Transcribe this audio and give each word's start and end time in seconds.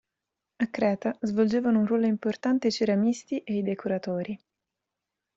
A 0.57 0.65
Creta 0.67 1.15
svolgevano 1.21 1.77
un 1.79 1.85
ruolo 1.85 2.07
importante 2.07 2.65
i 2.69 2.71
ceramisti 2.71 3.43
e 3.43 3.55
i 3.57 3.61
decoratori. 3.61 4.35